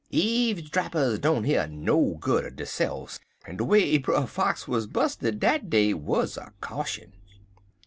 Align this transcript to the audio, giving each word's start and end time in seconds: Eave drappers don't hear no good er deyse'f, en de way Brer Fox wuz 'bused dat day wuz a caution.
Eave 0.09 0.71
drappers 0.71 1.19
don't 1.19 1.43
hear 1.43 1.67
no 1.67 2.17
good 2.19 2.43
er 2.43 2.49
deyse'f, 2.49 3.19
en 3.45 3.57
de 3.57 3.63
way 3.63 3.99
Brer 3.99 4.25
Fox 4.25 4.67
wuz 4.67 4.87
'bused 4.87 5.19
dat 5.41 5.69
day 5.69 5.93
wuz 5.93 6.37
a 6.37 6.53
caution. 6.59 7.13